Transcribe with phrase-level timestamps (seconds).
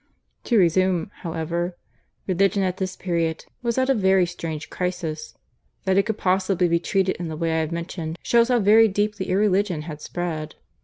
[0.45, 1.77] "To resume, however:
[2.25, 5.35] "Religion at this period was at a very strange crisis.
[5.83, 8.87] That it could possibly be treated in the way I have mentioned shows how very
[8.87, 10.55] deeply irreligion had spread.